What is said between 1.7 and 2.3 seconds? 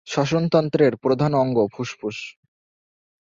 ফুসফুস।